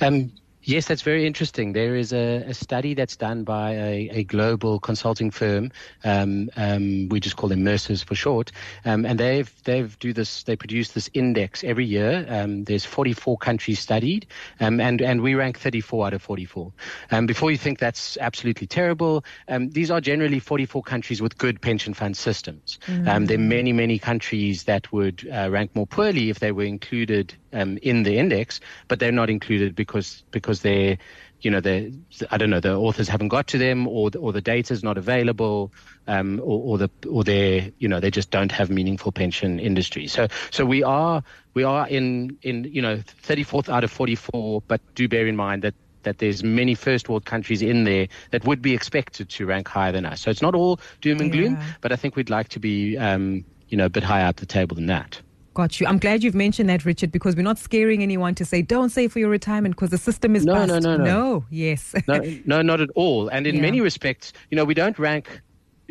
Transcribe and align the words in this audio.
Um, 0.00 0.32
Yes, 0.64 0.86
that's 0.86 1.02
very 1.02 1.26
interesting. 1.26 1.72
There 1.72 1.96
is 1.96 2.12
a, 2.12 2.44
a 2.46 2.54
study 2.54 2.94
that's 2.94 3.16
done 3.16 3.42
by 3.42 3.72
a, 3.72 4.08
a 4.12 4.24
global 4.24 4.78
consulting 4.78 5.32
firm. 5.32 5.72
Um, 6.04 6.50
um, 6.56 7.08
we 7.08 7.18
just 7.18 7.36
call 7.36 7.48
them 7.48 7.64
Mercers 7.64 8.02
for 8.02 8.14
short, 8.14 8.52
um, 8.84 9.04
and 9.04 9.18
they've 9.18 9.52
they've 9.64 9.98
do 9.98 10.12
this. 10.12 10.44
They 10.44 10.54
produce 10.54 10.92
this 10.92 11.10
index 11.14 11.64
every 11.64 11.84
year. 11.84 12.24
Um, 12.28 12.64
there's 12.64 12.84
44 12.84 13.38
countries 13.38 13.80
studied, 13.80 14.26
um, 14.60 14.80
and 14.80 15.02
and 15.02 15.20
we 15.20 15.34
rank 15.34 15.58
34 15.58 16.06
out 16.06 16.14
of 16.14 16.22
44. 16.22 16.72
Um, 17.10 17.26
before 17.26 17.50
you 17.50 17.58
think 17.58 17.80
that's 17.80 18.16
absolutely 18.18 18.68
terrible, 18.68 19.24
these 19.58 19.90
are 19.90 20.00
generally 20.00 20.38
44 20.38 20.82
countries 20.82 21.20
with 21.20 21.36
good 21.38 21.60
pension 21.60 21.92
fund 21.92 22.16
systems. 22.16 22.78
Mm-hmm. 22.86 23.24
there 23.24 23.36
are 23.36 23.40
many 23.40 23.72
many 23.72 23.98
countries 23.98 24.64
that 24.64 24.92
would 24.92 25.28
uh, 25.32 25.50
rank 25.50 25.74
more 25.74 25.86
poorly 25.86 26.30
if 26.30 26.38
they 26.38 26.52
were 26.52 26.64
included 26.64 27.34
in 27.52 28.02
the 28.02 28.16
index, 28.16 28.60
but 28.88 28.98
they're 28.98 29.12
not 29.12 29.28
included 29.28 29.74
because 29.74 30.22
because 30.30 30.51
because 30.52 30.60
they're 30.60 30.98
you 31.40 31.50
know, 31.50 31.60
the 31.60 31.92
I 32.30 32.38
don't 32.38 32.50
know, 32.50 32.60
the 32.60 32.76
authors 32.76 33.08
haven't 33.08 33.26
got 33.26 33.48
to 33.48 33.58
them, 33.58 33.88
or 33.88 34.10
the, 34.10 34.20
or 34.20 34.32
the 34.32 34.40
data 34.40 34.72
is 34.72 34.84
not 34.84 34.96
available, 34.96 35.72
um, 36.06 36.38
or, 36.38 36.62
or 36.62 36.78
the 36.78 36.90
or 37.10 37.24
they 37.24 37.72
you 37.80 37.88
know 37.88 37.98
they 37.98 38.12
just 38.12 38.30
don't 38.30 38.52
have 38.52 38.70
meaningful 38.70 39.10
pension 39.10 39.58
industry. 39.58 40.06
So 40.06 40.28
so 40.52 40.64
we 40.64 40.84
are 40.84 41.24
we 41.54 41.64
are 41.64 41.88
in 41.88 42.38
in 42.42 42.62
you 42.62 42.80
know 42.80 42.98
34th 42.98 43.68
out 43.68 43.82
of 43.82 43.90
44, 43.90 44.62
but 44.68 44.80
do 44.94 45.08
bear 45.08 45.26
in 45.26 45.34
mind 45.34 45.62
that 45.62 45.74
that 46.04 46.18
there's 46.18 46.44
many 46.44 46.76
first 46.76 47.08
world 47.08 47.24
countries 47.24 47.60
in 47.60 47.82
there 47.82 48.06
that 48.30 48.44
would 48.44 48.62
be 48.62 48.72
expected 48.72 49.28
to 49.30 49.44
rank 49.44 49.66
higher 49.66 49.90
than 49.90 50.06
us. 50.06 50.20
So 50.20 50.30
it's 50.30 50.42
not 50.42 50.54
all 50.54 50.78
doom 51.00 51.20
and 51.20 51.32
gloom, 51.32 51.54
yeah. 51.54 51.72
but 51.80 51.90
I 51.90 51.96
think 51.96 52.14
we'd 52.14 52.30
like 52.30 52.50
to 52.50 52.60
be 52.60 52.96
um, 52.96 53.44
you 53.68 53.76
know 53.76 53.86
a 53.86 53.90
bit 53.90 54.04
higher 54.04 54.26
up 54.26 54.36
the 54.36 54.46
table 54.46 54.76
than 54.76 54.86
that. 54.86 55.20
Got 55.54 55.80
you. 55.80 55.86
I'm 55.86 55.98
glad 55.98 56.22
you've 56.22 56.34
mentioned 56.34 56.70
that, 56.70 56.84
Richard, 56.84 57.12
because 57.12 57.36
we're 57.36 57.42
not 57.42 57.58
scaring 57.58 58.02
anyone 58.02 58.34
to 58.36 58.44
say 58.44 58.62
don't 58.62 58.88
save 58.88 59.12
for 59.12 59.18
your 59.18 59.28
retirement 59.28 59.74
because 59.76 59.90
the 59.90 59.98
system 59.98 60.34
is 60.34 60.46
no, 60.46 60.54
bust. 60.54 60.68
no, 60.68 60.78
no, 60.78 60.96
no, 60.96 61.04
no. 61.04 61.44
Yes, 61.50 61.94
no, 62.08 62.22
no, 62.46 62.62
not 62.62 62.80
at 62.80 62.88
all. 62.94 63.28
And 63.28 63.46
in 63.46 63.56
yeah. 63.56 63.62
many 63.62 63.80
respects, 63.80 64.32
you 64.50 64.56
know, 64.56 64.64
we 64.64 64.74
don't 64.74 64.98
rank 64.98 65.42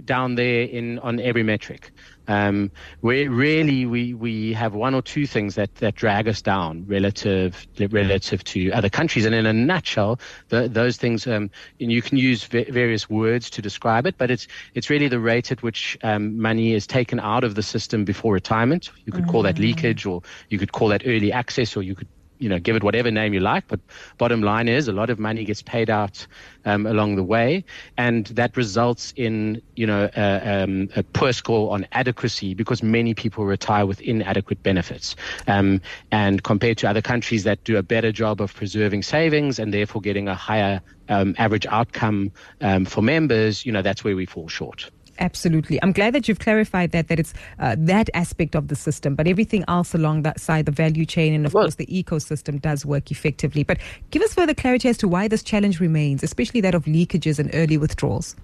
down 0.06 0.36
there 0.36 0.64
in 0.64 0.98
on 1.00 1.20
every 1.20 1.44
metric. 1.44 1.92
Um, 2.32 2.72
where 3.02 3.30
really 3.30 3.86
we, 3.86 4.14
we 4.14 4.54
have 4.54 4.74
one 4.74 4.96
or 4.96 5.02
two 5.02 5.28
things 5.28 5.56
that, 5.56 5.76
that 5.76 5.96
drag 5.96 6.30
us 6.30 6.42
down 6.42 6.86
relative 6.88 7.68
relative 7.92 8.44
to 8.46 8.72
other 8.72 8.90
countries. 8.90 9.26
And 9.26 9.36
in 9.36 9.46
a 9.46 9.54
nutshell, 9.54 10.20
the, 10.48 10.70
those 10.70 10.96
things, 10.96 11.28
um, 11.28 11.52
and 11.82 11.92
you 11.92 12.02
can 12.02 12.18
use 12.18 12.46
v- 12.46 12.72
various 12.72 13.10
words 13.10 13.50
to 13.50 13.62
describe 13.62 14.06
it, 14.08 14.16
but 14.18 14.32
it's 14.32 14.48
it's 14.76 14.90
really 14.90 15.10
the 15.10 15.20
rate 15.20 15.52
at 15.52 15.62
which 15.62 15.98
um, 16.04 16.40
money 16.40 16.74
is 16.74 16.88
taken 16.88 17.20
out 17.20 17.44
of 17.44 17.56
the 17.56 17.64
system 17.64 18.06
before 18.06 18.34
retirement. 18.34 18.90
You 19.06 19.12
could 19.12 19.24
mm-hmm. 19.24 19.32
call 19.32 19.44
that 19.44 19.56
mm. 19.56 19.60
leakage, 19.60 20.06
or 20.06 20.22
you 20.50 20.58
could 20.58 20.72
call 20.72 20.88
that 20.90 21.04
early 21.06 21.34
access, 21.34 21.76
or 21.76 21.84
you 21.84 21.96
could 21.96 22.08
you 22.42 22.50
know, 22.50 22.60
give 22.60 22.76
it 22.76 22.84
whatever 22.84 23.12
name 23.12 23.34
you 23.34 23.40
like. 23.40 23.68
But 23.68 23.80
bottom 24.18 24.42
line 24.42 24.68
is 24.68 24.88
a 24.88 24.92
lot 24.92 25.10
of 25.10 25.20
money 25.20 25.46
gets 25.46 25.62
paid 25.62 25.90
out 25.90 26.26
um, 26.66 26.86
along 26.86 27.16
the 27.16 27.24
way. 27.24 27.64
And 27.98 28.26
that 28.28 28.58
results 28.58 29.14
in, 29.16 29.62
you 29.76 29.86
know, 29.86 30.10
a, 30.16 30.64
um, 30.64 30.90
a, 30.96 31.04
poor 31.04 31.34
score 31.34 31.72
on 31.74 31.88
adequacy 31.92 32.56
because 32.56 32.82
many 32.82 33.14
people 33.14 33.46
retire 33.46 33.86
with 33.86 34.02
inadequate 34.02 34.64
benefits. 34.64 35.16
Um, 35.48 35.82
and 36.12 36.44
compared 36.44 36.80
to 36.80 36.90
other 36.90 37.02
countries 37.02 37.44
that 37.44 37.64
do 37.64 37.78
a 37.78 37.84
better 37.84 38.12
job 38.12 38.42
of 38.42 38.54
preserving 38.54 39.04
savings 39.04 39.60
and 39.60 39.72
therefore 39.72 40.02
getting 40.02 40.28
a 40.28 40.36
higher 40.36 40.82
um, 41.10 41.36
average 41.38 41.68
outcome 41.68 42.32
um, 42.62 42.86
for 42.86 43.02
members, 43.04 43.66
you 43.66 43.72
know, 43.72 43.84
that's 43.84 44.04
where 44.04 44.16
we 44.16 44.26
fall 44.26 44.48
short. 44.48 44.90
Absolutely. 45.22 45.82
I'm 45.84 45.92
glad 45.92 46.16
that 46.16 46.28
you've 46.28 46.40
clarified 46.40 46.92
that, 46.92 47.08
that 47.08 47.20
it's 47.20 47.34
uh, 47.60 47.76
that 47.78 48.10
aspect 48.16 48.56
of 48.56 48.70
the 48.70 48.76
system, 48.76 49.14
but 49.14 49.28
everything 49.28 49.64
else 49.68 49.94
along 49.94 50.24
that 50.24 50.40
side, 50.40 50.66
the 50.66 50.72
value 50.72 51.06
chain 51.06 51.34
and, 51.34 51.46
of 51.46 51.54
well, 51.54 51.66
course, 51.66 51.76
the 51.76 51.86
ecosystem 51.86 52.60
does 52.60 52.88
work 52.88 53.12
effectively. 53.12 53.64
But 53.64 53.78
give 54.10 54.24
us 54.24 54.34
further 54.34 54.56
clarity 54.56 54.90
as 54.90 54.98
to 54.98 55.08
why 55.08 55.28
this 55.28 55.44
challenge 55.44 55.80
remains, 55.80 56.24
especially 56.24 56.60
that 56.62 56.74
of 56.74 56.86
leakages 56.86 57.38
and 57.38 57.52
early 57.54 57.78
withdrawals. 57.78 58.36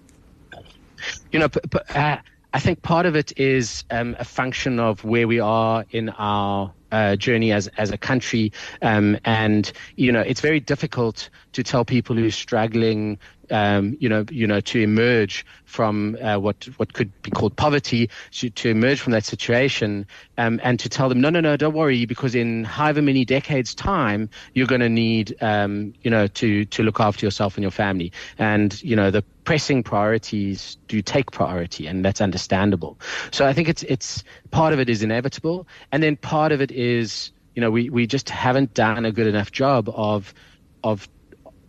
You 1.31 1.39
know, 1.39 1.49
p- 1.49 1.59
p- 1.67 1.79
uh, 1.95 2.17
I 2.53 2.59
think 2.59 2.81
part 2.81 3.05
of 3.05 3.15
it 3.15 3.37
is 3.37 3.83
um, 3.91 4.15
a 4.19 4.25
function 4.25 4.79
of 4.79 5.03
where 5.03 5.27
we 5.27 5.39
are 5.39 5.85
in 5.91 6.09
our 6.09 6.73
uh, 6.91 7.15
journey 7.17 7.51
as 7.51 7.67
as 7.77 7.91
a 7.91 7.97
country, 7.97 8.53
um, 8.81 9.17
and 9.25 9.71
you 9.97 10.11
know 10.11 10.21
it's 10.21 10.39
very 10.39 10.59
difficult 10.59 11.29
to 11.53 11.63
tell 11.63 11.83
people 11.83 12.15
who 12.15 12.25
are 12.25 12.31
struggling 12.31 13.19
um, 13.51 13.95
you 13.99 14.09
know, 14.09 14.25
you 14.29 14.47
know, 14.47 14.59
to 14.61 14.81
emerge 14.81 15.45
from 15.65 16.17
uh, 16.21 16.37
what 16.37 16.67
what 16.77 16.93
could 16.93 17.11
be 17.21 17.31
called 17.31 17.55
poverty, 17.55 18.09
to, 18.31 18.49
to 18.49 18.69
emerge 18.69 18.99
from 18.99 19.11
that 19.13 19.25
situation, 19.25 20.05
um, 20.37 20.59
and 20.63 20.79
to 20.79 20.89
tell 20.89 21.09
them, 21.09 21.21
no, 21.21 21.29
no, 21.29 21.39
no, 21.39 21.55
don't 21.57 21.73
worry, 21.73 22.05
because 22.05 22.35
in 22.35 22.63
however 22.63 23.01
many 23.01 23.25
decades' 23.25 23.73
time, 23.73 24.29
you're 24.53 24.67
going 24.67 24.81
to 24.81 24.89
need, 24.89 25.35
um, 25.41 25.93
you 26.01 26.11
know, 26.11 26.27
to 26.27 26.65
to 26.65 26.83
look 26.83 26.99
after 26.99 27.25
yourself 27.25 27.55
and 27.55 27.63
your 27.63 27.71
family, 27.71 28.11
and 28.37 28.81
you 28.83 28.95
know, 28.95 29.11
the 29.11 29.23
pressing 29.47 29.81
priorities 29.81 30.77
do 30.89 31.01
take 31.01 31.31
priority, 31.31 31.87
and 31.87 32.03
that's 32.03 32.19
understandable. 32.19 32.99
So 33.31 33.45
I 33.45 33.53
think 33.53 33.69
it's 33.69 33.81
it's 33.83 34.21
part 34.51 34.73
of 34.73 34.79
it 34.81 34.89
is 34.89 35.01
inevitable, 35.01 35.65
and 35.93 36.03
then 36.03 36.17
part 36.17 36.51
of 36.51 36.59
it 36.59 36.69
is, 36.69 37.31
you 37.55 37.61
know, 37.61 37.71
we 37.71 37.89
we 37.89 38.05
just 38.05 38.29
haven't 38.29 38.73
done 38.73 39.05
a 39.05 39.11
good 39.13 39.25
enough 39.25 39.53
job 39.53 39.87
of 39.95 40.33
of 40.83 41.07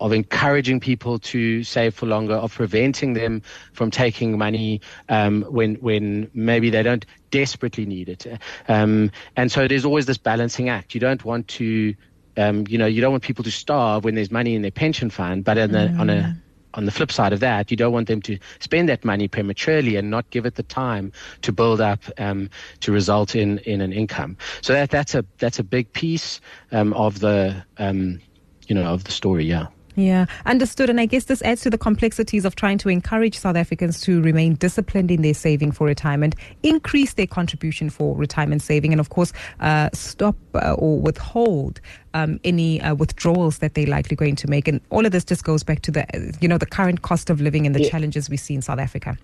of 0.00 0.12
encouraging 0.12 0.81
people 0.81 1.21
to 1.21 1.62
save 1.62 1.94
for 1.94 2.06
longer, 2.06 2.34
of 2.34 2.53
preventing 2.53 3.12
them 3.12 3.43
from 3.75 3.93
taking 3.93 4.37
money 4.37 4.81
um, 5.09 5.43
when 5.43 5.77
when 5.77 6.28
maybe 6.34 6.71
they 6.71 6.83
don't 6.83 7.06
desperately 7.31 7.87
need 7.87 8.09
it. 8.09 8.27
Um, 8.66 9.12
and 9.37 9.53
so 9.53 9.69
there's 9.69 9.84
always 9.84 10.06
this 10.06 10.19
balancing 10.19 10.69
act. 10.69 10.95
You 10.95 11.00
don't 11.00 11.25
want 11.25 11.47
to, 11.59 11.95
um, 12.37 12.65
you 12.69 12.77
know, 12.77 12.87
you 12.87 13.00
don't 13.00 13.12
want 13.12 13.22
people 13.22 13.45
to 13.45 13.53
starve 13.53 14.03
when 14.03 14.16
there's 14.16 14.33
money 14.33 14.56
in 14.56 14.62
their 14.62 14.72
pension 14.72 15.10
fund, 15.10 15.45
but 15.45 15.56
on, 15.59 15.71
mm. 15.71 16.00
on 16.00 16.10
a 16.10 16.37
on 16.74 16.84
the 16.84 16.90
flip 16.90 17.10
side 17.10 17.32
of 17.32 17.40
that, 17.40 17.70
you 17.70 17.76
don't 17.76 17.92
want 17.92 18.08
them 18.08 18.22
to 18.22 18.38
spend 18.60 18.88
that 18.88 19.04
money 19.04 19.28
prematurely 19.28 19.96
and 19.96 20.10
not 20.10 20.28
give 20.30 20.46
it 20.46 20.54
the 20.54 20.62
time 20.62 21.12
to 21.42 21.52
build 21.52 21.80
up 21.80 22.00
um, 22.18 22.50
to 22.80 22.92
result 22.92 23.34
in, 23.34 23.58
in 23.58 23.80
an 23.80 23.92
income. 23.92 24.36
So 24.60 24.72
that 24.72 24.90
that's 24.90 25.14
a 25.14 25.24
that's 25.38 25.58
a 25.58 25.64
big 25.64 25.92
piece 25.92 26.40
um, 26.72 26.92
of 26.94 27.20
the 27.20 27.64
um, 27.78 28.20
you 28.66 28.74
know 28.74 28.84
of 28.84 29.04
the 29.04 29.12
story. 29.12 29.44
Yeah. 29.44 29.68
Yeah, 29.98 30.26
understood. 30.47 30.91
And 30.91 31.00
I 31.00 31.06
guess 31.06 31.25
this 31.25 31.42
adds 31.42 31.62
to 31.62 31.70
the 31.70 31.76
complexities 31.76 32.44
of 32.44 32.54
trying 32.54 32.78
to 32.78 32.88
encourage 32.88 33.36
South 33.36 33.56
Africans 33.56 34.00
to 34.03 34.22
remain 34.22 34.54
disciplined 34.54 35.10
in 35.10 35.22
their 35.22 35.34
saving 35.34 35.72
for 35.72 35.88
retirement, 35.88 36.36
increase 36.62 37.14
their 37.14 37.26
contribution 37.26 37.91
for 37.91 38.16
retirement 38.16 38.62
saving, 38.62 38.92
and 38.92 39.00
of 39.00 39.09
course, 39.09 39.32
uh, 39.59 39.91
stop 39.92 40.36
uh, 40.54 40.75
or 40.75 41.00
withhold 41.00 41.81
um, 42.14 42.38
any 42.44 42.81
uh, 42.81 42.94
withdrawals 42.94 43.59
that 43.59 43.75
they're 43.75 43.86
likely 43.86 44.14
going 44.14 44.36
to 44.36 44.48
make. 44.48 44.69
And 44.69 44.81
all 44.91 45.04
of 45.04 45.10
this 45.10 45.25
just 45.25 45.42
goes 45.42 45.64
back 45.64 45.82
to 45.82 45.91
the, 45.91 46.36
you 46.41 46.47
know, 46.47 46.59
the 46.59 46.66
current 46.66 47.03
cost 47.03 47.28
of 47.28 47.41
living 47.41 47.66
and 47.66 47.75
the 47.75 47.82
yeah. 47.82 47.91
challenges 47.91 48.30
we 48.30 48.36
see 48.36 48.54
in 48.54 48.62
South 48.62 48.78
Africa. 48.78 49.18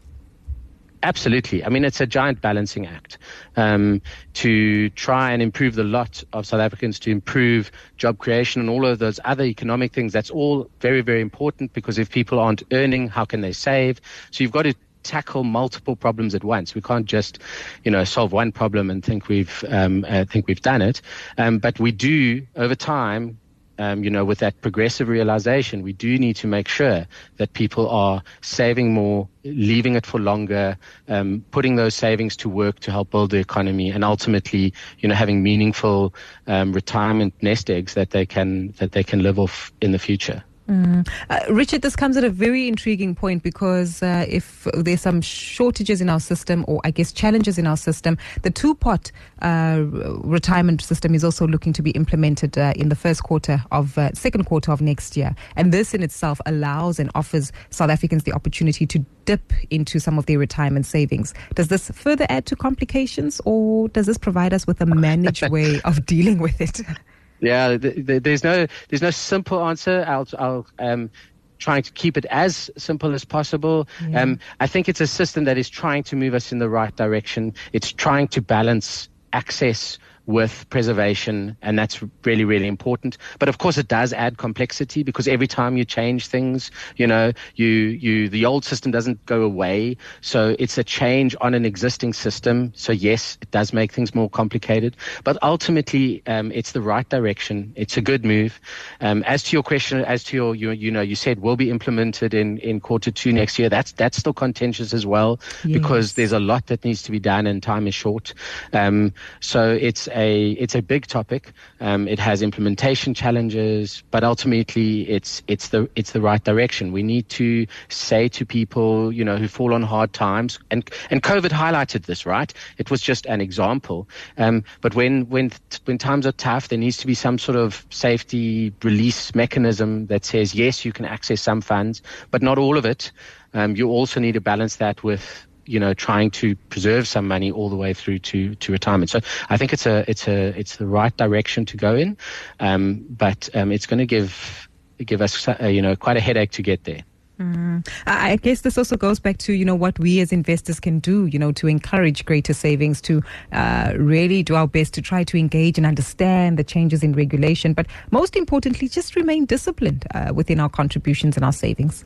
Absolutely. 1.05 1.63
I 1.63 1.69
mean, 1.69 1.85
it's 1.85 2.01
a 2.01 2.07
giant 2.07 2.41
balancing 2.41 2.87
act 2.87 3.19
um, 3.57 4.01
to 4.33 4.89
try 4.91 5.33
and 5.33 5.43
improve 5.43 5.75
the 5.75 5.85
lot 5.85 6.25
of 6.33 6.47
South 6.47 6.61
Africans, 6.61 6.99
to 7.01 7.11
improve 7.11 7.71
job 7.99 8.17
creation 8.17 8.63
and 8.63 8.71
all 8.71 8.87
of 8.87 8.99
those 9.01 9.21
other 9.23 9.45
economic 9.45 9.93
things. 9.93 10.15
That's 10.15 10.31
all 10.31 10.71
very, 10.81 11.03
very 11.03 11.21
important 11.21 11.75
because 11.75 11.99
if 11.99 12.11
people 12.11 12.39
aren't 12.39 12.63
earning, 12.73 13.09
how 13.09 13.27
can 13.27 13.43
they 13.43 13.53
save? 13.53 14.01
So 14.31 14.43
you've 14.43 14.51
got 14.53 14.63
to 14.63 14.75
tackle 15.03 15.45
multiple 15.45 15.95
problems 15.95 16.35
at 16.35 16.43
once. 16.43 16.75
We 16.75 16.81
can't 16.81 17.05
just, 17.05 17.39
you 17.85 17.91
know, 17.91 18.05
solve 18.05 18.33
one 18.33 18.51
problem 18.51 18.89
and 18.89 19.05
think 19.05 19.29
we've 19.29 19.63
um, 19.69 20.07
uh, 20.09 20.25
think 20.25 20.49
we've 20.49 20.63
done 20.63 20.81
it. 20.81 21.03
Um, 21.37 21.59
but 21.59 21.79
we 21.79 21.93
do 21.93 22.47
over 22.57 22.75
time 22.75 23.39
um, 23.79 24.05
you 24.05 24.11
know, 24.11 24.25
with 24.25 24.39
that 24.39 24.61
progressive 24.61 25.09
realization, 25.09 25.83
we 25.83 25.93
do 25.93 26.19
need 26.19 26.37
to 26.37 26.47
make 26.47 26.69
sure 26.69 27.07
that 27.37 27.53
people 27.53 27.89
are 27.89 28.23
saving 28.41 28.95
more, 28.95 29.29
leaving 29.45 29.95
it 29.95 30.07
for 30.07 30.21
longer, 30.21 30.77
um, 31.09 31.45
putting 31.51 31.77
those 31.77 31.95
savings 31.95 32.37
to 32.39 32.49
work 32.49 32.81
to 32.81 32.91
help 32.91 33.11
build 33.11 33.31
the 33.31 33.39
economy, 33.39 33.91
and 33.91 34.05
ultimately, 34.05 34.73
you 34.99 35.09
know, 35.09 35.15
having 35.15 35.43
meaningful 35.43 36.15
um, 36.47 36.73
retirement 36.73 37.35
nest 37.43 37.71
eggs 37.71 37.95
that 37.95 38.11
they 38.11 38.25
can 38.27 38.73
that 38.79 38.93
they 38.93 39.03
can 39.03 39.23
live 39.23 39.39
off 39.39 39.73
in 39.81 39.93
the 39.93 39.99
future. 39.99 40.45
Mm. 40.69 41.07
Uh, 41.29 41.41
Richard, 41.51 41.83
this 41.83 41.95
comes 41.95 42.17
at 42.17 42.25
a 42.25 42.31
very 42.31 42.69
intriguing 42.69 43.15
point 43.15 43.43
because 43.43 44.03
uh, 44.03 44.25
if 44.27 44.67
there's 44.75 45.03
some 45.03 45.21
shortages 45.21 46.01
in 46.01 46.09
our 46.09 46.21
system, 46.21 46.65
or 46.67 46.81
I 46.85 46.91
guess 46.91 47.13
challenges 47.13 47.59
in 47.59 47.67
our 47.67 47.77
system, 47.77 48.17
the 48.43 48.51
two 48.51 48.75
pot 48.75 49.13
uh, 49.43 49.85
retirement 50.23 50.81
system 50.81 51.15
is 51.15 51.23
also 51.23 51.47
looking 51.47 51.75
to 51.75 51.83
be 51.83 51.91
implemented 51.91 52.57
uh, 52.57 52.73
in 52.77 52.89
the 52.89 52.97
first 52.97 53.23
quarter 53.25 53.63
of 53.73 53.99
uh, 53.99 54.13
second 54.15 54.45
quarter 54.45 54.73
of 54.73 54.81
next 54.81 55.17
year, 55.19 55.35
and 55.57 55.71
this 55.71 55.93
in 55.93 56.03
itself 56.03 56.41
allows 56.47 56.99
and 56.99 57.11
offers 57.15 57.53
South 57.69 57.91
Africans 57.91 58.23
the 58.23 58.33
opportunity 58.33 58.87
to 58.87 59.05
dip 59.27 59.53
into 59.71 59.99
some 59.99 60.19
of 60.19 60.25
their 60.27 60.39
retirement 60.39 60.87
savings. 60.87 61.35
Does 61.55 61.69
this 61.69 61.91
further 61.91 62.27
add 62.31 62.47
to 62.47 62.57
complications, 62.57 63.39
or 63.45 63.89
does 63.89 64.07
this 64.07 64.17
provide 64.17 64.55
us 64.55 64.67
with 64.67 64.81
a 64.81 64.87
managed 64.87 65.47
way 65.51 65.83
of 65.83 66.07
dealing 66.07 66.39
with 66.39 66.59
it? 66.59 66.81
Yeah, 67.41 67.77
there's 67.79 68.45
no 68.45 68.67
there's 68.89 69.03
no 69.03 69.11
simple 69.11 69.65
answer. 69.65 70.05
I'll, 70.07 70.27
I'll 70.39 70.67
um, 70.79 71.11
trying 71.59 71.83
to 71.83 71.93
keep 71.93 72.17
it 72.17 72.27
as 72.27 72.71
simple 72.77 73.15
as 73.15 73.25
possible. 73.25 73.89
Yeah. 74.09 74.23
Um, 74.23 74.39
I 74.61 74.67
think 74.67 74.89
it's 74.89 75.01
a 75.01 75.07
system 75.07 75.45
that 75.45 75.59
is 75.59 75.69
trying 75.69 76.03
to 76.05 76.17
move 76.17 76.35
us 76.35 76.53
in 76.53 76.59
the 76.59 76.69
right 76.69 76.95
direction. 76.95 77.55
It's 77.73 77.93
trying 77.93 78.29
to 78.29 78.43
balance 78.43 79.09
access 79.33 79.99
with 80.27 80.67
preservation, 80.71 81.57
and 81.61 81.79
that's 81.79 82.03
really, 82.25 82.45
really 82.45 82.67
important. 82.67 83.19
But 83.39 83.49
of 83.49 83.59
course, 83.59 83.77
it 83.77 83.89
does 83.89 84.13
add 84.13 84.39
complexity 84.39 85.03
because 85.03 85.29
every 85.29 85.47
time 85.47 85.77
you 85.77 85.85
change 85.85 86.29
things, 86.29 86.71
you 86.97 87.07
know, 87.07 87.33
you, 87.57 87.67
you, 87.67 88.29
the 88.29 88.47
old 88.47 88.65
system 88.65 88.91
doesn't 88.91 89.25
go 89.27 89.43
away. 89.43 89.97
So 90.23 90.57
it's 90.59 90.79
a 90.79 90.85
change 90.85 91.37
on 91.41 91.55
an 91.55 91.65
existing 91.65 92.15
system. 92.15 92.73
So 92.75 92.93
yes, 92.93 93.37
it 93.43 93.51
does 93.51 93.73
make 93.73 93.93
things 93.93 94.15
more 94.15 94.31
complicated, 94.31 94.97
but 95.25 95.37
ultimately, 95.43 96.23
um, 96.27 96.51
it's 96.53 96.73
the 96.73 96.81
right 96.81 97.09
direction. 97.09 97.73
It's 97.77 97.97
a 97.97 98.01
good 98.01 98.25
move. 98.25 98.61
Um, 99.01 99.23
as 99.25 99.43
to 99.45 99.57
your 99.57 99.63
question, 99.63 100.05
as 100.05 100.25
to 100.25 100.37
your, 100.37 100.55
you, 100.55 100.71
you 100.71 100.91
know, 100.91 101.03
you 101.03 101.17
said 101.17 101.41
will 101.41 101.57
be 101.57 101.71
implemented 101.71 102.33
in, 102.33 102.59
in 102.59 102.81
quarter 102.81 103.11
two 103.11 103.33
next 103.33 103.59
year. 103.59 103.69
That's, 103.69 103.93
that's 103.93 104.17
still 104.17 104.33
contentious 104.33 104.95
as 104.95 105.05
well 105.05 105.41
yes. 105.65 105.79
because 105.79 106.15
there's 106.15 106.33
a 106.33 106.41
lot 106.41 106.67
that 106.69 106.85
needs 106.85 107.03
to 107.03 107.11
be 107.11 107.19
done 107.19 107.47
and 107.47 107.63
time 107.63 107.87
is 107.87 107.95
short. 107.95 108.33
Um, 108.73 109.13
so 109.41 109.71
it's, 109.71 110.09
a 110.15 110.53
it's 110.53 110.75
a 110.75 110.83
big 110.83 111.07
topic. 111.07 111.53
Um, 111.81 112.09
it 112.09 112.19
has 112.19 112.43
implementation 112.43 113.15
challenges, 113.15 114.03
but 114.11 114.25
ultimately 114.25 115.09
it's 115.09 115.43
it's 115.49 115.69
the 115.69 115.89
it's 115.97 116.13
the 116.13 116.21
right 116.21 116.43
direction. 116.43 116.93
We 116.93 117.03
need 117.03 117.29
to 117.31 117.67
say 117.89 118.29
to 118.29 118.47
people, 118.47 119.13
you 119.13 119.25
know, 119.25 119.37
who 119.37 119.49
fall 119.49 119.75
on 119.75 119.83
hard 119.83 120.13
times, 120.13 120.59
and 120.71 120.89
and 121.11 121.23
COVID 121.23 121.51
highlighted 121.51 122.07
this, 122.07 122.25
right? 122.25 122.53
It 122.79 122.91
was 122.91 123.01
just 123.01 123.27
an 123.27 123.41
example. 123.41 124.09
Um, 124.39 124.65
but 124.81 124.95
when 124.95 125.29
when 125.29 125.51
when 125.85 125.99
times 125.99 126.27
are 126.27 126.33
tough, 126.33 126.69
there 126.69 126.79
needs 126.79 126.99
to 126.99 127.07
be 127.07 127.15
some 127.15 127.39
sort 127.39 127.57
of 127.57 127.85
safety 127.91 128.73
release 128.83 129.35
mechanism 129.35 130.07
that 130.07 130.25
says 130.25 130.55
yes, 130.55 130.85
you 130.85 130.93
can 130.93 131.05
access 131.05 131.43
some 131.43 131.61
funds, 131.61 132.03
but 132.31 132.43
not 132.43 132.59
all 132.59 132.79
of 132.79 132.85
it. 132.85 133.13
Um, 133.53 133.77
you 133.77 133.89
also 133.89 134.21
need 134.21 134.33
to 134.33 134.41
balance 134.41 134.77
that 134.77 135.03
with 135.05 135.47
you 135.67 135.81
know, 135.81 135.95
trying 135.95 136.31
to 136.33 136.57
preserve 136.69 137.07
some 137.09 137.27
money 137.27 137.51
all 137.51 137.69
the 137.69 137.77
way 137.77 137.95
through 137.95 138.19
to, 138.21 138.55
to 138.57 138.73
retirement. 138.73 139.11
So 139.11 139.21
I 139.49 139.57
think 139.57 139.73
it's 139.73 139.87
a 139.87 140.05
it's 140.09 140.29
a 140.29 140.59
it's 140.59 140.77
the 140.77 140.87
right 140.87 141.17
direction 141.17 141.65
to 141.67 141.77
go 141.77 141.95
in, 141.95 142.17
um, 142.61 143.05
but 143.11 143.49
um, 143.55 143.73
it's 143.73 143.87
going 143.87 143.99
to 143.99 144.07
give 144.07 144.69
give 145.05 145.21
us 145.21 145.49
uh, 145.49 145.67
you 145.67 145.83
know 145.83 145.97
quite 145.97 146.17
a 146.17 146.21
headache 146.21 146.53
to 146.53 146.63
get 146.63 146.85
there. 146.85 147.03
Mm. 147.39 147.89
I 148.07 148.37
guess 148.37 148.61
this 148.61 148.79
also 148.79 148.97
goes 148.97 149.19
back 149.19 149.39
to 149.39 149.53
you 149.53 149.65
know 149.65 149.75
what 149.75 149.99
we 149.99 150.21
as 150.21 150.31
investors 150.31 150.79
can 150.79 151.01
do 151.01 151.27
you 151.27 151.37
know 151.37 151.51
to 151.51 151.67
encourage 151.67 152.25
greater 152.25 152.55
savings 152.55 153.01
to 153.03 153.25
uh, 153.51 153.93
really 153.97 154.45
do 154.45 154.55
our 154.55 154.69
best 154.69 154.95
to 154.95 155.03
try 155.03 155.25
to 155.25 155.37
engage 155.37 155.77
and 155.77 155.85
understand 155.85 156.61
the 156.61 156.63
changes 156.63 157.03
in 157.03 157.13
regulation 157.13 157.73
but 157.73 157.89
most 158.13 158.37
importantly 158.37 158.87
just 158.87 159.17
remain 159.17 159.47
disciplined 159.47 160.07
uh, 160.15 160.33
within 160.33 160.61
our 160.61 160.69
contributions 160.69 161.35
and 161.35 161.45
our 161.45 161.53
savings. 161.53 162.05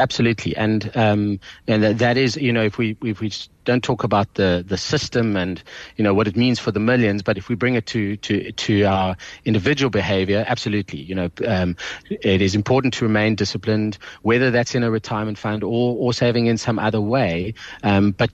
Absolutely, 0.00 0.56
and 0.56 0.92
um, 0.96 1.40
and 1.66 1.82
that 1.82 2.16
is 2.16 2.36
you 2.36 2.52
know 2.52 2.62
if 2.62 2.78
we 2.78 2.96
if 3.02 3.20
we 3.20 3.32
don't 3.64 3.82
talk 3.82 4.04
about 4.04 4.34
the 4.34 4.64
the 4.64 4.76
system 4.76 5.36
and 5.36 5.60
you 5.96 6.04
know 6.04 6.14
what 6.14 6.28
it 6.28 6.36
means 6.36 6.60
for 6.60 6.70
the 6.70 6.78
millions, 6.78 7.20
but 7.20 7.36
if 7.36 7.48
we 7.48 7.56
bring 7.56 7.74
it 7.74 7.86
to 7.86 8.16
to 8.18 8.52
to 8.52 8.84
our 8.84 9.16
individual 9.44 9.90
behavior, 9.90 10.44
absolutely, 10.46 11.00
you 11.00 11.16
know 11.16 11.28
um, 11.48 11.74
it 12.10 12.40
is 12.40 12.54
important 12.54 12.94
to 12.94 13.04
remain 13.04 13.34
disciplined, 13.34 13.98
whether 14.22 14.52
that's 14.52 14.76
in 14.76 14.84
a 14.84 14.90
retirement 14.90 15.36
fund 15.36 15.64
or 15.64 15.96
or 15.96 16.12
saving 16.12 16.46
in 16.46 16.58
some 16.58 16.78
other 16.78 17.00
way, 17.00 17.54
um, 17.82 18.12
but 18.12 18.30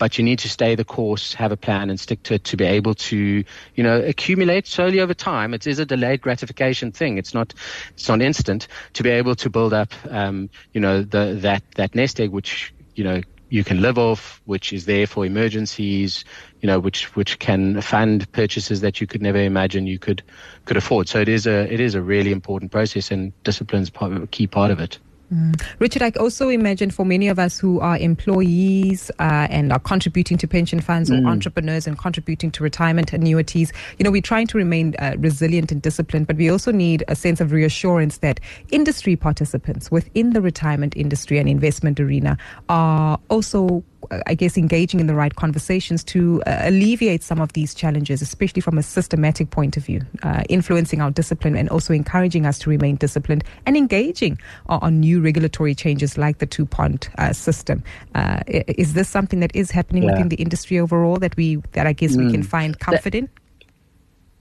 but 0.00 0.16
you 0.16 0.24
need 0.24 0.38
to 0.38 0.48
stay 0.48 0.74
the 0.74 0.84
course, 0.84 1.34
have 1.34 1.52
a 1.52 1.58
plan, 1.58 1.90
and 1.90 2.00
stick 2.00 2.22
to 2.22 2.34
it 2.34 2.44
to 2.44 2.56
be 2.56 2.64
able 2.64 2.94
to, 2.94 3.44
you 3.74 3.84
know, 3.84 4.00
accumulate 4.00 4.66
slowly 4.66 4.98
over 4.98 5.12
time. 5.12 5.52
It 5.52 5.66
is 5.66 5.78
a 5.78 5.84
delayed 5.84 6.22
gratification 6.22 6.90
thing. 6.90 7.18
It's 7.18 7.34
not, 7.34 7.52
it's 7.90 8.08
not 8.08 8.22
instant. 8.22 8.66
To 8.94 9.02
be 9.02 9.10
able 9.10 9.34
to 9.36 9.50
build 9.50 9.74
up, 9.74 9.92
um, 10.08 10.48
you 10.72 10.80
know, 10.80 11.02
the 11.02 11.36
that 11.42 11.62
that 11.76 11.94
nest 11.94 12.18
egg, 12.18 12.30
which 12.30 12.72
you 12.94 13.04
know 13.04 13.20
you 13.50 13.62
can 13.62 13.82
live 13.82 13.98
off, 13.98 14.40
which 14.46 14.72
is 14.72 14.86
there 14.86 15.06
for 15.06 15.26
emergencies, 15.26 16.24
you 16.62 16.66
know, 16.66 16.78
which 16.78 17.14
which 17.14 17.38
can 17.38 17.82
fund 17.82 18.30
purchases 18.32 18.80
that 18.80 19.02
you 19.02 19.06
could 19.06 19.20
never 19.20 19.38
imagine 19.38 19.86
you 19.86 19.98
could 19.98 20.22
could 20.64 20.78
afford. 20.78 21.08
So 21.10 21.20
it 21.20 21.28
is 21.28 21.46
a 21.46 21.70
it 21.70 21.78
is 21.78 21.94
a 21.94 22.00
really 22.00 22.32
important 22.32 22.72
process, 22.72 23.10
and 23.10 23.34
discipline 23.44 23.82
is 23.82 23.90
a 24.00 24.26
key 24.28 24.46
part 24.46 24.70
of 24.70 24.80
it. 24.80 24.98
Mm. 25.32 25.62
Richard, 25.78 26.02
I 26.02 26.10
also 26.18 26.48
imagine 26.48 26.90
for 26.90 27.04
many 27.04 27.28
of 27.28 27.38
us 27.38 27.58
who 27.58 27.78
are 27.80 27.96
employees 27.96 29.10
uh, 29.20 29.46
and 29.48 29.72
are 29.72 29.78
contributing 29.78 30.36
to 30.38 30.48
pension 30.48 30.80
funds 30.80 31.08
mm. 31.08 31.24
or 31.24 31.28
entrepreneurs 31.28 31.86
and 31.86 31.96
contributing 31.96 32.50
to 32.52 32.62
retirement 32.64 33.12
annuities, 33.12 33.72
you 33.98 34.04
know, 34.04 34.10
we're 34.10 34.22
trying 34.22 34.48
to 34.48 34.58
remain 34.58 34.94
uh, 34.98 35.14
resilient 35.18 35.70
and 35.70 35.82
disciplined, 35.82 36.26
but 36.26 36.36
we 36.36 36.50
also 36.50 36.72
need 36.72 37.04
a 37.08 37.14
sense 37.14 37.40
of 37.40 37.52
reassurance 37.52 38.18
that 38.18 38.40
industry 38.70 39.14
participants 39.14 39.90
within 39.90 40.30
the 40.30 40.40
retirement 40.40 40.96
industry 40.96 41.38
and 41.38 41.48
investment 41.48 42.00
arena 42.00 42.36
are 42.68 43.18
also 43.28 43.84
I 44.26 44.34
guess, 44.34 44.56
engaging 44.56 45.00
in 45.00 45.06
the 45.06 45.14
right 45.14 45.34
conversations 45.34 46.02
to 46.04 46.42
uh, 46.46 46.60
alleviate 46.62 47.22
some 47.22 47.40
of 47.40 47.52
these 47.52 47.74
challenges, 47.74 48.22
especially 48.22 48.60
from 48.60 48.78
a 48.78 48.82
systematic 48.82 49.50
point 49.50 49.76
of 49.76 49.84
view, 49.84 50.02
uh, 50.22 50.42
influencing 50.48 51.00
our 51.00 51.10
discipline 51.10 51.56
and 51.56 51.68
also 51.68 51.92
encouraging 51.92 52.46
us 52.46 52.58
to 52.60 52.70
remain 52.70 52.96
disciplined 52.96 53.44
and 53.66 53.76
engaging 53.76 54.38
on, 54.66 54.80
on 54.82 55.00
new 55.00 55.20
regulatory 55.20 55.74
changes 55.74 56.18
like 56.18 56.38
the 56.38 56.46
two 56.46 56.66
pot 56.66 57.08
uh, 57.18 57.32
system. 57.32 57.82
Uh, 58.14 58.40
is 58.46 58.94
this 58.94 59.08
something 59.08 59.40
that 59.40 59.54
is 59.54 59.70
happening 59.70 60.02
yeah. 60.02 60.12
within 60.12 60.28
the 60.28 60.36
industry 60.36 60.78
overall 60.78 61.16
that 61.16 61.36
we 61.36 61.56
that 61.72 61.86
I 61.86 61.92
guess 61.92 62.16
mm. 62.16 62.24
we 62.26 62.32
can 62.32 62.42
mm. 62.42 62.46
find 62.46 62.78
comfort 62.78 63.14
in? 63.14 63.28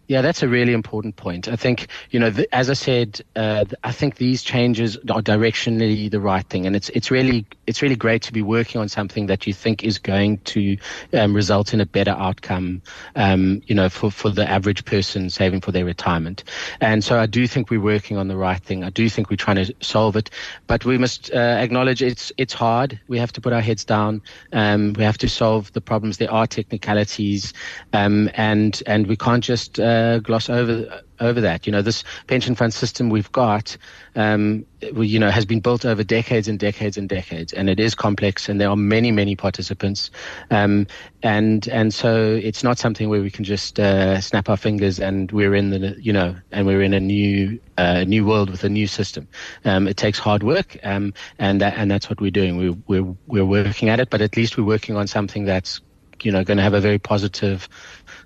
Yeah, 0.09 0.23
that's 0.23 0.41
a 0.41 0.47
really 0.47 0.73
important 0.73 1.17
point. 1.17 1.47
I 1.47 1.55
think, 1.55 1.85
you 2.09 2.19
know, 2.19 2.31
the, 2.31 2.47
as 2.53 2.67
I 2.71 2.73
said, 2.73 3.21
uh, 3.35 3.65
I 3.83 3.91
think 3.91 4.15
these 4.15 4.41
changes 4.41 4.97
are 4.97 5.21
directionally 5.21 6.09
the 6.09 6.19
right 6.19 6.43
thing, 6.47 6.65
and 6.65 6.75
it's 6.75 6.89
it's 6.89 7.11
really 7.11 7.45
it's 7.67 7.83
really 7.83 7.95
great 7.95 8.23
to 8.23 8.33
be 8.33 8.41
working 8.41 8.81
on 8.81 8.89
something 8.89 9.27
that 9.27 9.45
you 9.45 9.53
think 9.53 9.83
is 9.83 9.99
going 9.99 10.39
to 10.45 10.77
um, 11.13 11.35
result 11.35 11.75
in 11.75 11.79
a 11.79 11.85
better 11.85 12.15
outcome, 12.17 12.81
um, 13.15 13.61
you 13.67 13.75
know, 13.75 13.87
for 13.87 14.09
for 14.09 14.31
the 14.31 14.49
average 14.49 14.83
person 14.83 15.29
saving 15.29 15.61
for 15.61 15.71
their 15.71 15.85
retirement. 15.85 16.43
And 16.81 17.03
so 17.03 17.19
I 17.19 17.27
do 17.27 17.45
think 17.45 17.69
we're 17.69 17.79
working 17.79 18.17
on 18.17 18.29
the 18.29 18.35
right 18.35 18.59
thing. 18.59 18.83
I 18.83 18.89
do 18.89 19.09
think 19.09 19.29
we're 19.29 19.35
trying 19.35 19.63
to 19.63 19.71
solve 19.79 20.15
it, 20.15 20.31
but 20.65 20.85
we 20.85 20.97
must 20.97 21.31
uh, 21.31 21.37
acknowledge 21.37 22.01
it's 22.01 22.31
it's 22.35 22.55
hard. 22.55 22.99
We 23.09 23.19
have 23.19 23.31
to 23.33 23.41
put 23.41 23.53
our 23.53 23.61
heads 23.61 23.85
down. 23.85 24.23
Um, 24.53 24.93
we 24.93 25.03
have 25.03 25.19
to 25.19 25.29
solve 25.29 25.71
the 25.73 25.81
problems. 25.81 26.17
There 26.17 26.33
are 26.33 26.47
technicalities, 26.47 27.53
um, 27.93 28.31
and 28.33 28.81
and 28.87 29.05
we 29.05 29.15
can't 29.15 29.43
just 29.43 29.79
uh, 29.79 29.98
uh, 29.99 30.19
gloss 30.19 30.49
over 30.49 31.01
over 31.19 31.41
that. 31.41 31.65
You 31.65 31.71
know, 31.71 31.81
this 31.81 32.03
pension 32.27 32.55
fund 32.55 32.73
system 32.73 33.09
we've 33.09 33.31
got, 33.31 33.75
um, 34.15 34.65
you 34.81 35.19
know, 35.19 35.29
has 35.29 35.45
been 35.45 35.59
built 35.59 35.85
over 35.85 36.03
decades 36.03 36.47
and 36.47 36.57
decades 36.57 36.97
and 36.97 37.09
decades, 37.09 37.53
and 37.53 37.69
it 37.69 37.79
is 37.79 37.95
complex, 37.95 38.47
and 38.49 38.59
there 38.59 38.69
are 38.69 38.75
many, 38.75 39.11
many 39.11 39.35
participants, 39.35 40.09
um, 40.51 40.87
and 41.23 41.67
and 41.67 41.93
so 41.93 42.39
it's 42.41 42.63
not 42.63 42.77
something 42.77 43.09
where 43.09 43.21
we 43.21 43.29
can 43.29 43.43
just 43.43 43.79
uh, 43.79 44.21
snap 44.21 44.49
our 44.49 44.57
fingers 44.57 44.99
and 44.99 45.31
we're 45.31 45.55
in 45.55 45.69
the, 45.71 45.95
you 45.99 46.13
know, 46.13 46.35
and 46.51 46.65
we're 46.65 46.81
in 46.81 46.93
a 46.93 46.99
new 46.99 47.59
uh, 47.77 48.03
new 48.05 48.25
world 48.25 48.49
with 48.49 48.63
a 48.63 48.69
new 48.69 48.87
system. 48.87 49.27
Um, 49.65 49.87
it 49.87 49.97
takes 49.97 50.19
hard 50.19 50.43
work, 50.43 50.77
um, 50.83 51.13
and 51.37 51.61
that, 51.61 51.77
and 51.77 51.91
that's 51.91 52.09
what 52.09 52.21
we're 52.21 52.31
doing. 52.31 52.57
We, 52.57 52.69
we're 52.87 53.15
we're 53.27 53.45
working 53.45 53.89
at 53.89 53.99
it, 53.99 54.09
but 54.09 54.21
at 54.21 54.37
least 54.37 54.57
we're 54.57 54.63
working 54.63 54.95
on 54.95 55.07
something 55.07 55.45
that's 55.45 55.81
you 56.23 56.31
know 56.31 56.43
going 56.43 56.57
to 56.57 56.63
have 56.63 56.73
a 56.73 56.81
very 56.81 56.99
positive 56.99 57.69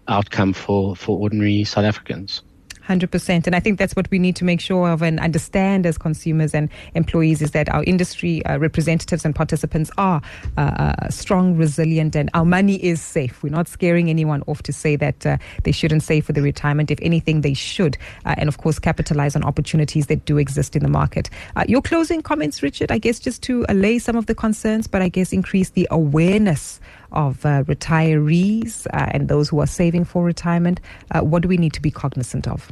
outcome 0.07 0.53
for, 0.53 0.95
for 0.95 1.19
ordinary 1.19 1.63
South 1.63 1.85
Africans. 1.85 2.41
100%. 2.87 3.47
And 3.47 3.55
I 3.55 3.59
think 3.59 3.79
that's 3.79 3.95
what 3.95 4.09
we 4.11 4.19
need 4.19 4.35
to 4.37 4.43
make 4.43 4.59
sure 4.59 4.89
of 4.89 5.01
and 5.01 5.19
understand 5.19 5.85
as 5.85 5.97
consumers 5.97 6.53
and 6.53 6.69
employees 6.95 7.41
is 7.41 7.51
that 7.51 7.69
our 7.69 7.83
industry 7.83 8.45
uh, 8.45 8.57
representatives 8.57 9.25
and 9.25 9.33
participants 9.33 9.89
are 9.97 10.21
uh, 10.57 10.61
uh, 10.61 11.09
strong, 11.09 11.55
resilient, 11.55 12.15
and 12.15 12.29
our 12.33 12.45
money 12.45 12.83
is 12.83 13.01
safe. 13.01 13.41
We're 13.41 13.49
not 13.49 13.67
scaring 13.67 14.09
anyone 14.09 14.43
off 14.47 14.63
to 14.63 14.73
say 14.73 14.95
that 14.97 15.25
uh, 15.25 15.37
they 15.63 15.71
shouldn't 15.71 16.03
save 16.03 16.25
for 16.25 16.33
the 16.33 16.41
retirement. 16.41 16.91
If 16.91 16.99
anything, 17.01 17.41
they 17.41 17.53
should. 17.53 17.97
Uh, 18.25 18.35
and 18.37 18.49
of 18.49 18.57
course, 18.57 18.79
capitalize 18.79 19.35
on 19.35 19.43
opportunities 19.43 20.07
that 20.07 20.25
do 20.25 20.37
exist 20.37 20.75
in 20.75 20.83
the 20.83 20.89
market. 20.89 21.29
Uh, 21.55 21.63
your 21.67 21.81
closing 21.81 22.21
comments, 22.21 22.61
Richard, 22.61 22.91
I 22.91 22.97
guess 22.97 23.19
just 23.19 23.41
to 23.43 23.65
allay 23.69 23.99
some 23.99 24.15
of 24.15 24.25
the 24.25 24.35
concerns, 24.35 24.87
but 24.87 25.01
I 25.01 25.09
guess 25.09 25.31
increase 25.31 25.71
the 25.71 25.87
awareness 25.89 26.79
of 27.13 27.45
uh, 27.45 27.63
retirees 27.63 28.87
uh, 28.87 29.09
and 29.11 29.27
those 29.27 29.49
who 29.49 29.59
are 29.59 29.67
saving 29.67 30.05
for 30.05 30.23
retirement? 30.23 30.79
Uh, 31.11 31.21
what 31.21 31.41
do 31.41 31.47
we 31.47 31.57
need 31.57 31.73
to 31.73 31.81
be 31.81 31.91
cognizant 31.91 32.47
of? 32.47 32.71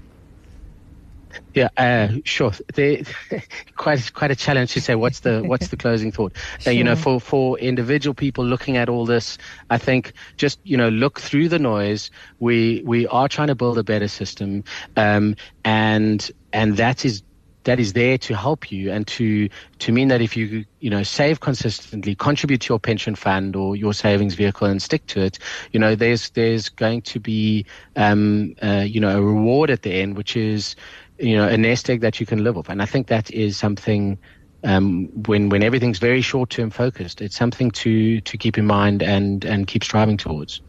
Yeah, 1.54 1.70
uh, 1.78 2.10
sure. 2.24 2.52
They, 2.74 3.04
quite 3.76 4.14
quite 4.14 4.32
a 4.32 4.36
challenge 4.36 4.74
to 4.74 4.82
say 4.82 4.96
what's 4.96 5.22
the 5.22 5.42
what's 5.46 5.70
the 5.70 5.78
closing 5.78 6.12
thought. 6.12 6.34
Sure. 6.60 6.72
Uh, 6.72 6.76
you 6.76 6.84
know, 6.84 6.96
for 6.96 7.20
for 7.20 7.58
individual 7.60 8.14
people 8.14 8.46
looking 8.46 8.78
at 8.78 8.90
all 8.90 9.06
this, 9.06 9.38
I 9.70 9.78
think 9.78 10.14
just 10.38 10.60
you 10.64 10.78
know 10.78 10.90
look 10.90 11.20
through 11.20 11.50
the 11.50 11.60
noise. 11.60 12.12
We 12.40 12.82
we 12.86 13.08
are 13.08 13.28
trying 13.28 13.48
to 13.48 13.56
build 13.56 13.78
a 13.78 13.84
better 13.84 14.08
system, 14.08 14.64
um, 14.96 15.36
and 15.64 16.30
and 16.54 16.78
that 16.78 17.06
is 17.06 17.24
that 17.64 17.80
is 17.80 17.94
there 17.94 18.18
to 18.18 18.36
help 18.36 18.72
you 18.72 18.92
and 18.92 19.06
to 19.08 19.50
to 19.80 19.92
mean 19.92 20.08
that 20.08 20.22
if 20.22 20.36
you 20.36 20.66
you 20.80 20.90
know 20.90 21.04
save 21.04 21.40
consistently, 21.40 22.16
contribute 22.16 22.62
to 22.62 22.74
your 22.74 22.80
pension 22.80 23.16
fund 23.16 23.56
or 23.56 23.76
your 23.76 23.94
savings 23.94 24.34
vehicle 24.34 24.68
and 24.68 24.82
stick 24.82 25.06
to 25.08 25.22
it, 25.22 25.40
you 25.72 25.80
know 25.80 25.96
there's 25.96 26.30
there's 26.32 26.70
going 26.70 27.02
to 27.04 27.20
be 27.20 27.66
um, 27.96 28.56
uh, 28.62 28.84
you 28.86 29.00
know 29.00 29.18
a 29.18 29.22
reward 29.22 29.70
at 29.70 29.84
the 29.84 29.94
end, 29.94 30.18
which 30.18 30.36
is 30.36 30.76
you 31.20 31.36
know 31.36 31.48
a 31.48 31.58
nest 31.58 31.90
egg 31.90 32.02
that 32.02 32.20
you 32.20 32.26
can 32.26 32.44
live 32.44 32.58
off, 32.58 32.70
and 32.70 32.82
I 32.82 32.86
think 32.86 33.08
that 33.08 33.32
is 33.32 33.58
something. 33.58 34.18
Um, 34.64 35.08
when 35.26 35.50
when 35.50 35.64
everything's 35.64 35.98
very 35.98 36.22
short 36.22 36.52
term 36.52 36.70
focused, 36.70 37.20
it's 37.20 37.36
something 37.36 37.72
to 37.72 38.22
to 38.22 38.38
keep 38.38 38.60
in 38.60 38.68
mind 38.68 39.02
and 39.02 39.44
and 39.44 39.66
keep 39.66 39.84
striving 39.84 40.18
towards. 40.18 40.62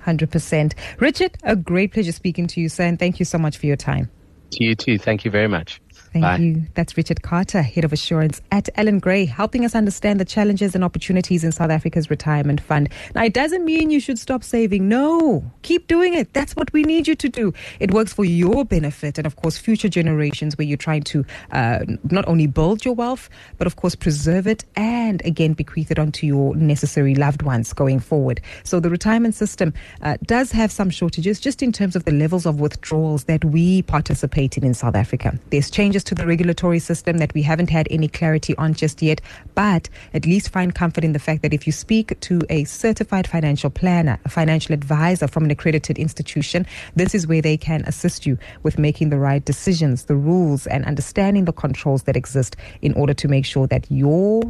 Hundred 0.00 0.32
percent, 0.32 0.74
Richard. 0.98 1.36
A 1.44 1.54
great 1.54 1.92
pleasure 1.92 2.10
speaking 2.10 2.48
to 2.48 2.60
you, 2.60 2.68
sir, 2.68 2.82
and 2.84 2.98
thank 2.98 3.20
you 3.20 3.24
so 3.24 3.38
much 3.38 3.58
for 3.58 3.66
your 3.66 3.76
time. 3.76 4.10
To 4.52 4.64
you 4.64 4.74
too. 4.74 4.98
Thank 4.98 5.24
you 5.24 5.30
very 5.30 5.46
much. 5.46 5.80
Thank 6.12 6.24
Bye. 6.24 6.36
you. 6.38 6.62
That's 6.74 6.96
Richard 6.96 7.22
Carter, 7.22 7.62
Head 7.62 7.84
of 7.84 7.92
Assurance 7.92 8.40
at 8.50 8.68
Allan 8.76 8.98
Gray, 8.98 9.24
helping 9.24 9.64
us 9.64 9.74
understand 9.74 10.18
the 10.18 10.24
challenges 10.24 10.74
and 10.74 10.82
opportunities 10.82 11.44
in 11.44 11.52
South 11.52 11.70
Africa's 11.70 12.10
retirement 12.10 12.60
fund. 12.60 12.88
Now, 13.14 13.24
it 13.24 13.32
doesn't 13.32 13.64
mean 13.64 13.90
you 13.90 14.00
should 14.00 14.18
stop 14.18 14.42
saving. 14.42 14.88
No, 14.88 15.44
keep 15.62 15.86
doing 15.86 16.14
it. 16.14 16.32
That's 16.32 16.56
what 16.56 16.72
we 16.72 16.82
need 16.82 17.06
you 17.06 17.14
to 17.14 17.28
do. 17.28 17.54
It 17.78 17.92
works 17.92 18.12
for 18.12 18.24
your 18.24 18.64
benefit 18.64 19.18
and, 19.18 19.26
of 19.26 19.36
course, 19.36 19.56
future 19.56 19.88
generations 19.88 20.58
where 20.58 20.66
you're 20.66 20.76
trying 20.76 21.02
to 21.04 21.24
uh, 21.52 21.80
not 22.10 22.26
only 22.26 22.46
build 22.46 22.84
your 22.84 22.94
wealth, 22.94 23.30
but, 23.58 23.66
of 23.66 23.76
course, 23.76 23.94
preserve 23.94 24.46
it 24.46 24.64
and, 24.76 25.24
again, 25.24 25.52
bequeath 25.52 25.90
it 25.90 25.98
onto 25.98 26.26
your 26.26 26.56
necessary 26.56 27.14
loved 27.14 27.42
ones 27.42 27.72
going 27.72 28.00
forward. 28.00 28.40
So 28.64 28.80
the 28.80 28.90
retirement 28.90 29.34
system 29.34 29.74
uh, 30.02 30.16
does 30.24 30.50
have 30.52 30.72
some 30.72 30.90
shortages 30.90 31.38
just 31.38 31.62
in 31.62 31.70
terms 31.72 31.94
of 31.94 32.04
the 32.04 32.12
levels 32.12 32.46
of 32.46 32.60
withdrawals 32.60 33.24
that 33.24 33.44
we 33.44 33.82
participate 33.82 34.56
in 34.56 34.64
in 34.64 34.74
South 34.74 34.94
Africa. 34.94 35.38
There's 35.50 35.70
changes 35.70 35.99
changes 36.00 36.04
to 36.04 36.14
the 36.14 36.26
regulatory 36.26 36.78
system 36.78 37.18
that 37.18 37.32
we 37.34 37.42
haven't 37.42 37.70
had 37.70 37.86
any 37.90 38.08
clarity 38.08 38.54
on 38.56 38.74
just 38.74 39.02
yet, 39.02 39.20
but 39.54 39.88
at 40.14 40.26
least 40.26 40.50
find 40.52 40.74
comfort 40.74 41.04
in 41.04 41.12
the 41.12 41.18
fact 41.18 41.42
that 41.42 41.52
if 41.52 41.66
you 41.66 41.72
speak 41.72 42.18
to 42.20 42.40
a 42.48 42.64
certified 42.64 43.26
financial 43.26 43.70
planner, 43.70 44.18
a 44.24 44.28
financial 44.28 44.74
advisor 44.74 45.28
from 45.28 45.44
an 45.44 45.50
accredited 45.50 45.98
institution, 45.98 46.66
this 46.96 47.14
is 47.14 47.26
where 47.26 47.42
they 47.42 47.56
can 47.56 47.82
assist 47.86 48.26
you 48.26 48.38
with 48.62 48.78
making 48.78 49.10
the 49.10 49.18
right 49.18 49.44
decisions, 49.44 50.04
the 50.04 50.16
rules, 50.16 50.66
and 50.66 50.84
understanding 50.84 51.44
the 51.44 51.52
controls 51.52 52.04
that 52.04 52.16
exist 52.16 52.56
in 52.82 52.94
order 52.94 53.14
to 53.14 53.28
make 53.28 53.44
sure 53.44 53.66
that 53.66 53.86
your 53.90 54.42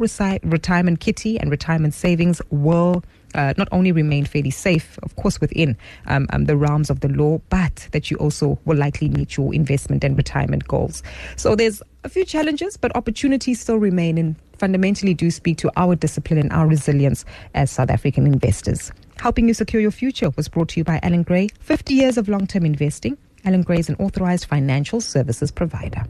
retirement 0.43 0.99
kitty 0.99 1.39
and 1.39 1.51
retirement 1.51 1.93
savings 1.93 2.41
will 2.49 3.03
uh, 3.33 3.53
not 3.57 3.67
only 3.71 3.91
remain 3.91 4.25
fairly 4.25 4.49
safe, 4.49 4.97
of 5.03 5.15
course, 5.15 5.39
within 5.41 5.77
um, 6.07 6.27
um, 6.31 6.45
the 6.45 6.55
realms 6.55 6.89
of 6.89 6.99
the 6.99 7.09
law, 7.09 7.39
but 7.49 7.87
that 7.91 8.11
you 8.11 8.17
also 8.17 8.59
will 8.65 8.77
likely 8.77 9.09
meet 9.09 9.37
your 9.37 9.53
investment 9.53 10.03
and 10.03 10.17
retirement 10.17 10.67
goals. 10.67 11.03
So 11.35 11.55
there's 11.55 11.81
a 12.03 12.09
few 12.09 12.25
challenges, 12.25 12.77
but 12.77 12.95
opportunities 12.95 13.61
still 13.61 13.77
remain 13.77 14.17
and 14.17 14.35
fundamentally 14.57 15.13
do 15.13 15.31
speak 15.31 15.57
to 15.57 15.71
our 15.75 15.95
discipline 15.95 16.39
and 16.39 16.51
our 16.53 16.67
resilience 16.67 17.25
as 17.55 17.71
South 17.71 17.89
African 17.89 18.27
investors. 18.27 18.91
Helping 19.17 19.47
you 19.47 19.53
secure 19.53 19.81
your 19.81 19.91
future 19.91 20.29
was 20.35 20.47
brought 20.47 20.69
to 20.69 20.79
you 20.79 20.83
by 20.83 20.99
Allan 21.03 21.23
Gray, 21.23 21.47
50 21.59 21.93
years 21.93 22.17
of 22.17 22.29
long 22.29 22.47
term 22.47 22.65
investing. 22.65 23.17
Allan 23.43 23.63
Gray 23.63 23.79
is 23.79 23.89
an 23.89 23.95
authorized 23.95 24.45
financial 24.45 25.01
services 25.01 25.51
provider. 25.51 26.03